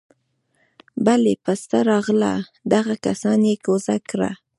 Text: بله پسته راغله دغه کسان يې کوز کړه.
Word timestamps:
بله 1.05 1.31
پسته 1.43 1.77
راغله 1.89 2.33
دغه 2.73 2.95
کسان 3.05 3.39
يې 3.49 3.55
کوز 3.65 3.85
کړه. 4.09 4.31